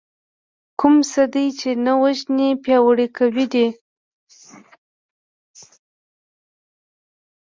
[0.79, 3.67] کوم څه دې چې نه وژنې پياوړي کوي دی.